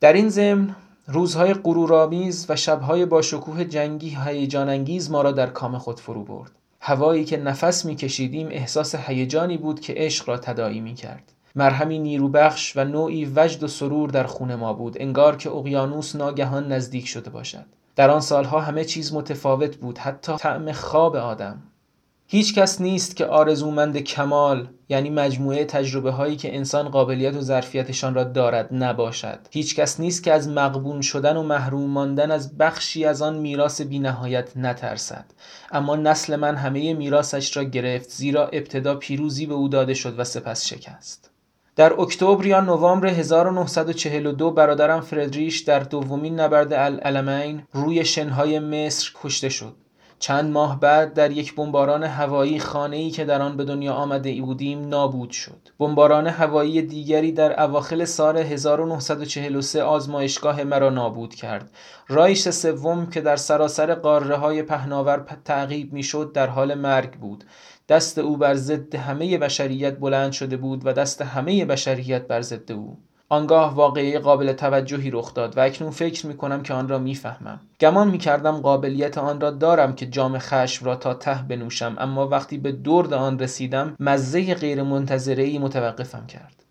در 0.00 0.12
این 0.12 0.28
ضمن 0.28 0.76
روزهای 1.06 1.54
غرورآمیز 1.54 2.46
و 2.48 2.56
شبهای 2.56 3.06
با 3.06 3.22
شکوه 3.22 3.64
جنگی 3.64 4.16
هیجان 4.24 4.68
انگیز 4.68 5.10
ما 5.10 5.22
را 5.22 5.32
در 5.32 5.46
کام 5.46 5.78
خود 5.78 6.00
فرو 6.00 6.24
برد. 6.24 6.50
هوایی 6.80 7.24
که 7.24 7.36
نفس 7.36 7.84
میکشیدیم 7.84 8.48
احساس 8.50 8.94
هیجانی 8.94 9.58
بود 9.58 9.80
که 9.80 9.94
عشق 9.96 10.28
را 10.28 10.38
تداعی 10.38 10.80
می 10.80 10.94
کرد 10.94 11.32
مرهمی 11.56 11.98
نیروبخش 11.98 12.76
و 12.76 12.84
نوعی 12.84 13.32
وجد 13.36 13.62
و 13.62 13.68
سرور 13.68 14.10
در 14.10 14.24
خون 14.24 14.54
ما 14.54 14.72
بود 14.72 14.96
انگار 15.00 15.36
که 15.36 15.50
اقیانوس 15.50 16.16
ناگهان 16.16 16.72
نزدیک 16.72 17.08
شده 17.08 17.30
باشد. 17.30 17.66
در 17.96 18.10
آن 18.10 18.20
سالها 18.20 18.60
همه 18.60 18.84
چیز 18.84 19.14
متفاوت 19.14 19.76
بود 19.76 19.98
حتی 19.98 20.36
طعم 20.36 20.72
خواب 20.72 21.16
آدم. 21.16 21.62
هیچ 22.28 22.54
کس 22.54 22.80
نیست 22.80 23.16
که 23.16 23.26
آرزومند 23.26 23.98
کمال 23.98 24.68
یعنی 24.88 25.10
مجموعه 25.10 25.64
تجربه 25.64 26.10
هایی 26.10 26.36
که 26.36 26.56
انسان 26.56 26.88
قابلیت 26.88 27.34
و 27.34 27.40
ظرفیتشان 27.40 28.14
را 28.14 28.24
دارد 28.24 28.68
نباشد. 28.74 29.38
هیچ 29.50 29.76
کس 29.76 30.00
نیست 30.00 30.22
که 30.22 30.32
از 30.32 30.48
مقبون 30.48 31.00
شدن 31.00 31.36
و 31.36 31.42
محروم 31.42 31.90
ماندن 31.90 32.30
از 32.30 32.58
بخشی 32.58 33.04
از 33.04 33.22
آن 33.22 33.38
میراث 33.38 33.80
بینهایت 33.80 34.56
نترسد. 34.56 35.24
اما 35.72 35.96
نسل 35.96 36.36
من 36.36 36.56
همه 36.56 36.94
میراثش 36.94 37.56
را 37.56 37.64
گرفت 37.64 38.10
زیرا 38.10 38.46
ابتدا 38.48 38.94
پیروزی 38.94 39.46
به 39.46 39.54
او 39.54 39.68
داده 39.68 39.94
شد 39.94 40.18
و 40.18 40.24
سپس 40.24 40.66
شکست. 40.66 41.30
در 41.76 42.00
اکتبر 42.00 42.46
یا 42.46 42.60
نوامبر 42.60 43.08
1942 43.08 44.50
برادرم 44.50 45.00
فردریش 45.00 45.60
در 45.60 45.78
دومین 45.80 46.40
نبرد 46.40 46.72
العلمین 46.72 47.62
روی 47.72 48.04
شنهای 48.04 48.58
مصر 48.58 49.10
کشته 49.22 49.48
شد. 49.48 49.74
چند 50.18 50.52
ماه 50.52 50.80
بعد 50.80 51.14
در 51.14 51.30
یک 51.30 51.54
بمباران 51.54 52.04
هوایی 52.04 52.58
خانه‌ای 52.58 53.10
که 53.10 53.24
در 53.24 53.42
آن 53.42 53.56
به 53.56 53.64
دنیا 53.64 53.92
آمده 53.92 54.42
بودیم 54.42 54.88
نابود 54.88 55.30
شد. 55.30 55.68
بمباران 55.78 56.26
هوایی 56.26 56.82
دیگری 56.82 57.32
در 57.32 57.62
اواخر 57.62 58.04
سال 58.04 58.36
1943 58.36 59.82
آزمایشگاه 59.82 60.64
مرا 60.64 60.90
نابود 60.90 61.34
کرد. 61.34 61.70
رایش 62.08 62.48
سوم 62.48 63.06
که 63.06 63.20
در 63.20 63.36
سراسر 63.36 63.94
قاره 63.94 64.36
های 64.36 64.62
پهناور 64.62 65.26
تعقیب 65.44 65.92
می‌شد 65.92 66.32
در 66.34 66.46
حال 66.46 66.74
مرگ 66.74 67.12
بود. 67.12 67.44
دست 67.88 68.18
او 68.18 68.36
بر 68.36 68.54
ضد 68.54 68.94
همه 68.94 69.38
بشریت 69.38 69.98
بلند 69.98 70.32
شده 70.32 70.56
بود 70.56 70.86
و 70.86 70.92
دست 70.92 71.22
همه 71.22 71.64
بشریت 71.64 72.26
بر 72.26 72.42
ضد 72.42 72.72
او. 72.72 72.98
آنگاه 73.28 73.74
واقعی 73.74 74.18
قابل 74.18 74.52
توجهی 74.52 75.10
رخ 75.10 75.34
داد 75.34 75.58
و 75.58 75.60
اکنون 75.60 75.90
فکر 75.90 76.26
می 76.26 76.36
کنم 76.36 76.62
که 76.62 76.74
آن 76.74 76.88
را 76.88 76.98
می‌فهمم. 76.98 77.60
گمان 77.80 78.08
می 78.08 78.18
کردم 78.18 78.60
قابلیت 78.60 79.18
آن 79.18 79.40
را 79.40 79.50
دارم 79.50 79.94
که 79.94 80.06
جام 80.06 80.38
خشم 80.38 80.86
را 80.86 80.96
تا 80.96 81.14
ته 81.14 81.42
بنوشم 81.48 81.96
اما 81.98 82.28
وقتی 82.28 82.58
به 82.58 82.72
درد 82.72 83.12
آن 83.12 83.38
رسیدم 83.38 83.96
مزه 84.00 84.54
غیر 84.54 84.80
ای 85.26 85.58
متوقفم 85.58 86.26
کرد. 86.26 86.64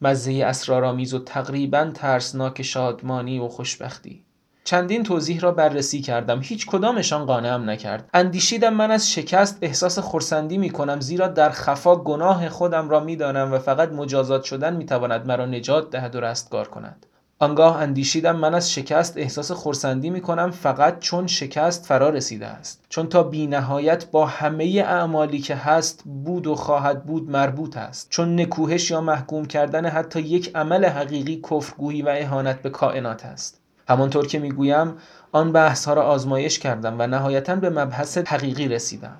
مزه 0.00 0.32
اسرارآمیز 0.32 1.14
و 1.14 1.18
تقریبا 1.18 1.90
ترسناک 1.94 2.62
شادمانی 2.62 3.38
و 3.38 3.48
خوشبختی. 3.48 4.24
چندین 4.64 5.02
توضیح 5.02 5.40
را 5.40 5.52
بررسی 5.52 6.00
کردم. 6.00 6.40
هیچ 6.42 6.66
کدامشان 6.66 7.26
قانعم 7.26 7.70
نکرد. 7.70 8.08
اندیشیدم 8.14 8.74
من 8.74 8.90
از 8.90 9.12
شکست 9.12 9.58
احساس 9.62 9.98
خورسندی 9.98 10.58
می 10.58 10.70
کنم 10.70 11.00
زیرا 11.00 11.28
در 11.28 11.50
خفا 11.50 11.96
گناه 11.96 12.48
خودم 12.48 12.88
را 12.88 13.00
می‌دانم 13.00 13.52
و 13.52 13.58
فقط 13.58 13.92
مجازات 13.92 14.44
شدن 14.44 14.76
می 14.76 14.86
تواند 14.86 15.26
مرا 15.26 15.46
نجات 15.46 15.90
دهد 15.90 16.16
و 16.16 16.20
رستگار 16.20 16.68
کند. 16.68 17.06
آنگاه 17.42 17.76
اندیشیدم 17.76 18.36
من 18.36 18.54
از 18.54 18.72
شکست 18.72 19.16
احساس 19.16 19.52
خورسندی 19.52 20.10
می 20.10 20.20
کنم 20.20 20.50
فقط 20.50 20.98
چون 20.98 21.26
شکست 21.26 21.86
فرا 21.86 22.10
رسیده 22.10 22.46
است. 22.46 22.84
چون 22.88 23.06
تا 23.06 23.22
بی 23.22 23.46
نهایت 23.46 24.10
با 24.10 24.26
همه 24.26 24.84
اعمالی 24.86 25.38
که 25.38 25.54
هست 25.54 26.02
بود 26.04 26.46
و 26.46 26.54
خواهد 26.54 27.04
بود 27.04 27.30
مربوط 27.30 27.76
است. 27.76 28.10
چون 28.10 28.40
نکوهش 28.40 28.90
یا 28.90 29.00
محکوم 29.00 29.44
کردن 29.44 29.86
حتی 29.86 30.20
یک 30.20 30.50
عمل 30.54 30.84
حقیقی 30.84 31.40
کفرگویی 31.50 32.02
و 32.02 32.14
اهانت 32.18 32.62
به 32.62 32.70
کائنات 32.70 33.24
است. 33.24 33.59
همانطور 33.90 34.26
که 34.26 34.38
می‌گویم 34.38 34.94
آن 35.32 35.52
بحث 35.52 35.84
ها 35.84 35.94
را 35.94 36.02
آزمایش 36.02 36.58
کردم 36.58 36.96
و 36.98 37.06
نهایتا 37.06 37.56
به 37.56 37.70
مبحث 37.70 38.18
حقیقی 38.18 38.68
رسیدم. 38.68 39.16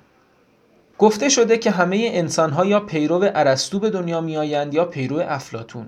گفته 0.97 1.29
شده 1.29 1.57
که 1.57 1.71
همه 1.71 2.09
انسان 2.13 2.51
ها 2.51 2.65
یا 2.65 2.79
پیرو 2.79 3.29
ارسطو 3.35 3.79
به 3.79 3.89
دنیا 3.89 4.21
میآیند 4.21 4.73
یا 4.73 4.85
پیرو 4.85 5.19
افلاتون 5.19 5.87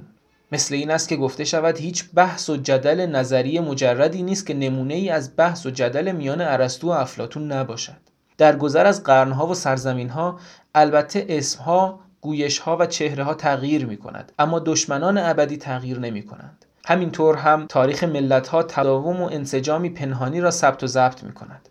مثل 0.52 0.76
این 0.76 0.92
است 0.92 1.10
که 1.10 1.16
گفته 1.16 1.44
شود 1.44 1.78
هیچ 1.78 2.06
بحث 2.14 2.50
و 2.50 2.58
جدل 2.58 3.06
نظری 3.06 3.60
مجردی 3.60 4.24
نیست 4.24 4.48
که 4.48 4.54
نمونه 4.54 4.94
ای 4.94 5.10
از 5.10 5.32
بحث 5.38 5.66
و 5.66 5.70
جدل 5.70 6.12
میان 6.12 6.42
ارسطو 6.42 6.88
و 6.88 6.92
افلاتون 6.92 7.52
نباشد. 7.52 7.98
در 8.38 8.56
گذر 8.56 8.86
از 8.86 9.04
قرنها 9.04 9.48
و 9.48 9.54
سرزمینها 9.54 10.40
البته 10.76 11.26
اسمها 11.30 12.00
گویشها 12.22 12.78
و 12.78 12.86
چهره 12.86 13.24
ها 13.24 13.34
تغییر 13.34 13.86
می 13.86 13.98
کند 13.98 14.32
اما 14.40 14.60
دشمنان 14.60 15.18
ابدی 15.18 15.58
تغییر 15.58 16.00
نمی 16.00 16.24
کنند 16.24 16.66
همینطور 16.86 17.36
هم 17.36 17.66
تاریخ 17.70 18.04
ملت 18.04 18.48
ها 18.48 18.64
تداوم 18.64 19.22
و 19.22 19.26
انسجامی 19.26 19.90
پنهانی 19.90 20.42
را 20.42 20.52
ثبت 20.52 20.84
و 20.84 20.88
ضبط 20.88 21.24
می 21.24 21.34
کند. 21.34 21.70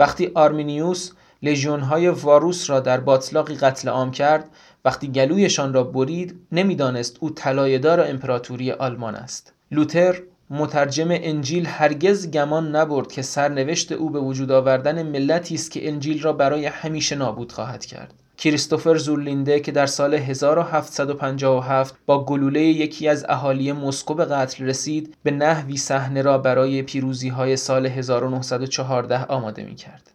وقتی 0.00 0.30
آرمینیوس 0.34 1.10
لژیون 1.42 1.80
های 1.80 2.08
واروس 2.08 2.70
را 2.70 2.80
در 2.80 3.00
باطلاقی 3.00 3.54
قتل 3.54 3.88
عام 3.88 4.10
کرد 4.10 4.48
وقتی 4.84 5.08
گلویشان 5.08 5.72
را 5.72 5.84
برید 5.84 6.40
نمی‌دانست 6.52 7.16
او 7.20 7.30
طلایهدار 7.30 8.00
امپراتوری 8.00 8.72
آلمان 8.72 9.14
است 9.14 9.52
لوتر 9.70 10.22
مترجم 10.50 11.08
انجیل 11.10 11.66
هرگز 11.66 12.30
گمان 12.30 12.76
نبرد 12.76 13.12
که 13.12 13.22
سرنوشت 13.22 13.92
او 13.92 14.10
به 14.10 14.20
وجود 14.20 14.52
آوردن 14.52 15.02
ملتی 15.02 15.54
است 15.54 15.70
که 15.70 15.88
انجیل 15.88 16.22
را 16.22 16.32
برای 16.32 16.66
همیشه 16.66 17.16
نابود 17.16 17.52
خواهد 17.52 17.84
کرد 17.84 18.14
کریستوفر 18.38 18.96
زورلینده 18.96 19.60
که 19.60 19.72
در 19.72 19.86
سال 19.86 20.14
1757 20.14 21.94
با 22.06 22.24
گلوله 22.24 22.60
یکی 22.60 23.08
از 23.08 23.26
اهالی 23.28 23.72
مسکو 23.72 24.14
به 24.14 24.24
قتل 24.24 24.64
رسید 24.64 25.16
به 25.22 25.30
نحوی 25.30 25.76
صحنه 25.76 26.22
را 26.22 26.38
برای 26.38 26.82
پیروزی 26.82 27.28
های 27.28 27.56
سال 27.56 27.86
1914 27.86 29.24
آماده 29.24 29.62
می 29.62 29.74
کرد. 29.74 30.10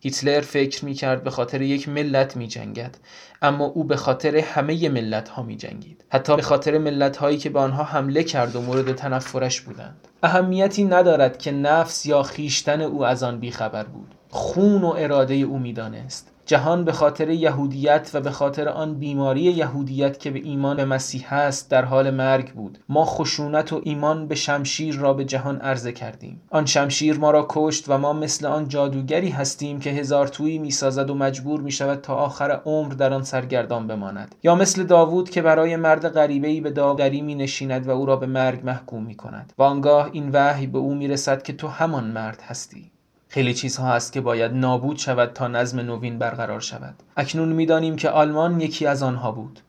هیتلر 0.00 0.40
فکر 0.40 0.84
می 0.84 0.94
کرد 0.94 1.24
به 1.24 1.30
خاطر 1.30 1.62
یک 1.62 1.88
ملت 1.88 2.36
می 2.36 2.48
جنگد 2.48 2.98
اما 3.42 3.64
او 3.64 3.84
به 3.84 3.96
خاطر 3.96 4.36
همه 4.36 4.88
ملت 4.88 5.28
ها 5.28 5.42
می 5.42 5.56
جنگید 5.56 6.04
حتی 6.08 6.36
به 6.36 6.42
خاطر 6.42 6.78
ملت 6.78 7.16
هایی 7.16 7.38
که 7.38 7.50
به 7.50 7.58
آنها 7.58 7.84
حمله 7.84 8.24
کرد 8.24 8.56
و 8.56 8.60
مورد 8.60 8.94
تنفرش 8.94 9.60
بودند. 9.60 10.08
اهمیتی 10.22 10.84
ندارد 10.84 11.38
که 11.38 11.52
نفس 11.52 12.06
یا 12.06 12.22
خیشتن 12.22 12.80
او 12.80 13.04
از 13.04 13.22
آن 13.22 13.40
بیخبر 13.40 13.84
بود. 13.84 14.14
خون 14.30 14.82
و 14.82 14.94
اراده 14.98 15.34
او 15.34 15.58
می‌دانست. 15.58 16.37
جهان 16.48 16.84
به 16.84 16.92
خاطر 16.92 17.30
یهودیت 17.30 18.10
و 18.14 18.20
به 18.20 18.30
خاطر 18.30 18.68
آن 18.68 18.94
بیماری 18.94 19.40
یهودیت 19.40 20.18
که 20.18 20.30
به 20.30 20.38
ایمان 20.38 20.76
به 20.76 20.84
مسیح 20.84 21.32
است 21.32 21.70
در 21.70 21.84
حال 21.84 22.10
مرگ 22.10 22.52
بود. 22.52 22.78
ما 22.88 23.04
خشونت 23.04 23.72
و 23.72 23.80
ایمان 23.84 24.28
به 24.28 24.34
شمشیر 24.34 24.96
را 24.96 25.12
به 25.12 25.24
جهان 25.24 25.56
عرضه 25.60 25.92
کردیم. 25.92 26.42
آن 26.50 26.66
شمشیر 26.66 27.18
ما 27.18 27.30
را 27.30 27.46
کشت 27.48 27.88
و 27.88 27.98
ما 27.98 28.12
مثل 28.12 28.46
آن 28.46 28.68
جادوگری 28.68 29.28
هستیم 29.28 29.80
که 29.80 29.90
هزار 29.90 30.28
تویی 30.28 30.58
می‌سازد 30.58 31.10
و 31.10 31.14
مجبور 31.14 31.60
می 31.60 31.72
شود 31.72 32.00
تا 32.00 32.14
آخر 32.14 32.60
عمر 32.64 32.92
در 32.92 33.12
آن 33.12 33.22
سرگردان 33.22 33.86
بماند. 33.86 34.34
یا 34.42 34.54
مثل 34.54 34.84
داوود 34.84 35.30
که 35.30 35.42
برای 35.42 35.76
مرد 35.76 36.08
غریبه 36.08 36.60
به 36.60 36.70
داوری 36.70 37.20
می 37.20 37.34
نشیند 37.34 37.88
و 37.88 37.90
او 37.90 38.06
را 38.06 38.16
به 38.16 38.26
مرگ 38.26 38.60
محکوم 38.64 39.02
می 39.02 39.14
کند 39.14 39.52
و 39.58 39.62
آنگاه 39.62 40.10
این 40.12 40.30
وحی 40.32 40.66
به 40.66 40.78
او 40.78 40.94
می 40.94 41.08
رسد 41.08 41.42
که 41.42 41.52
تو 41.52 41.68
همان 41.68 42.04
مرد 42.04 42.42
هستی. 42.42 42.90
خیلی 43.28 43.54
چیزها 43.54 43.92
هست 43.92 44.12
که 44.12 44.20
باید 44.20 44.52
نابود 44.52 44.98
شود 44.98 45.32
تا 45.32 45.48
نظم 45.48 45.80
نوین 45.80 46.18
برقرار 46.18 46.60
شود. 46.60 46.94
اکنون 47.16 47.48
می‌دانیم 47.48 47.96
که 47.96 48.10
آلمان 48.10 48.60
یکی 48.60 48.86
از 48.86 49.02
آنها 49.02 49.32
بود. 49.32 49.60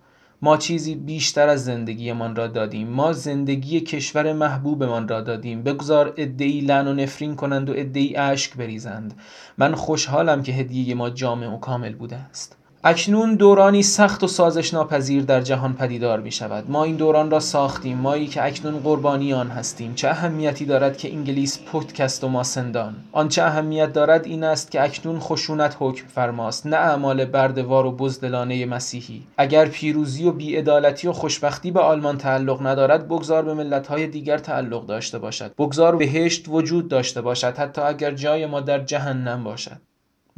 ما 0.42 0.58
چیزی 0.58 0.96
بیشتر 0.96 1.50
از 1.50 1.66
زندگیمان 1.66 2.36
را 2.36 2.48
دادیم. 2.48 2.88
ما 2.88 3.13
زندگی 3.13 3.82
کشور 3.82 4.34
محبوبمان 4.34 5.08
را 5.08 5.22
دادیم. 5.22 5.63
بگذار 5.63 6.13
ادعی 6.18 6.62
لعن 6.62 6.88
و 6.88 6.94
نفرین 6.94 7.36
کنند 7.36 7.70
و 7.70 7.74
ادعی 7.75 8.16
اشک 8.16 8.58
بریزند. 8.58 9.13
من 9.58 9.75
خوشحالم 9.75 10.44
که 10.44 10.51
هدیه 10.51 10.96
ما 10.96 11.10
جامع 11.10 11.48
و 11.48 11.58
کامل 11.58 11.96
بوده 11.96 12.16
است. 12.16 12.59
اکنون 12.83 13.36
دورانی 13.36 13.83
سخت 13.83 14.24
و 14.24 14.27
سازش 14.27 14.74
ناپذیر 14.74 15.24
در 15.24 15.41
جهان 15.41 15.74
پدیدار 15.74 16.19
می 16.19 16.31
شود 16.31 16.71
ما 16.71 16.83
این 16.83 16.95
دوران 16.95 17.31
را 17.31 17.39
ساختیم. 17.39 17.98
مایی 17.98 18.27
که 18.27 18.45
اکنون 18.45 18.79
قربانی 18.79 19.33
آن 19.33 19.48
هستیم. 19.48 19.95
چه 19.95 20.07
اهمیتی 20.07 20.65
دارد 20.65 20.98
که 20.98 21.12
انگلیس 21.13 21.59
پودکست 21.59 22.24
و 22.24 22.27
ما 22.27 22.43
سندان 22.43 22.95
آنچه 23.12 23.43
اهمیت 23.43 23.93
دارد 23.93 24.25
این 24.25 24.43
است 24.43 24.71
که 24.71 24.83
اکنون 24.83 25.19
خشونت 25.19 25.75
حکم 25.79 26.07
فرماست. 26.07 26.67
نه 26.67 26.77
اعمال 26.77 27.25
بردوار 27.25 27.86
و 27.86 27.91
بزدلانه 27.91 28.65
مسیحی. 28.65 29.27
اگر 29.38 29.65
پیروزی 29.65 30.25
و 30.25 30.31
بیعدالتی 30.31 31.07
و 31.07 31.13
خوشبختی 31.13 31.71
به 31.71 31.79
آلمان 31.79 32.17
تعلق 32.17 32.67
ندارد 32.67 33.07
بگذار 33.07 33.43
به 33.43 33.53
ملتهای 33.53 34.07
دیگر 34.07 34.38
تعلق 34.38 34.86
داشته 34.86 35.19
باشد. 35.19 35.53
بگذار 35.57 35.95
بهشت 35.95 36.45
وجود 36.48 36.88
داشته 36.88 37.21
باشد 37.21 37.57
حتی 37.57 37.81
اگر 37.81 38.12
جای 38.12 38.45
ما 38.45 38.62
در 38.62 38.79
جهنم 38.79 39.43
باشد. 39.43 39.88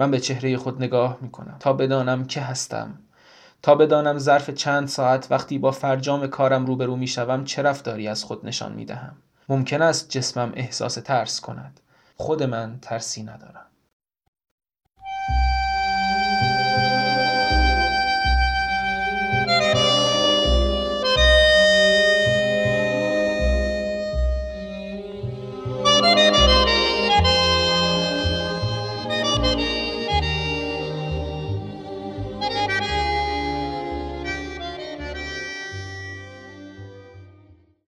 من 0.02 0.12
به 0.12 0.20
چهره 0.20 0.58
خود 0.58 0.84
نگاه 0.84 1.18
می 1.22 1.32
کنم 1.32 1.56
تا 1.60 1.74
بدانم 1.74 2.26
که 2.26 2.42
هستم. 2.42 3.00
تا 3.62 3.76
بدانم 3.76 4.18
ظرف 4.18 4.50
چند 4.50 4.88
ساعت 4.88 5.28
وقتی 5.32 5.58
با 5.58 5.72
فرجام 5.72 6.28
کارم 6.28 6.66
روبرو 6.66 6.96
می 6.96 7.08
شوم 7.08 7.44
چه 7.44 7.62
رفتاری 7.62 8.08
از 8.08 8.24
خود 8.24 8.46
نشان 8.46 8.74
می 8.74 8.86
دهم 8.86 9.16
ممکن 9.50 9.82
است 9.82 10.10
جسمم 10.10 10.52
احساس 10.56 10.96
ترس 10.96 11.42
کند. 11.42 11.80
خود 12.16 12.44
من 12.44 12.80
ترسی 12.82 13.24
ندارم. 13.24 13.66